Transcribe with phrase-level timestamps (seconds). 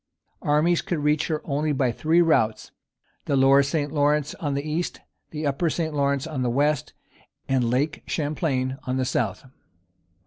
[0.41, 2.71] Armies could reach her only by three routes,
[3.25, 3.91] the Lower St.
[3.91, 5.93] Lawrence on the east, the Upper St.
[5.93, 6.93] Lawrence on the west,
[7.47, 9.45] and Lake Champlain on the south.